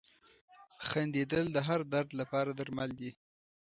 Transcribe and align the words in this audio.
•خندېدل 0.87 1.45
د 1.51 1.57
هر 1.67 1.81
درد 1.93 2.09
لپاره 2.19 2.51
درمل 2.59 2.89
دي. 2.99 3.11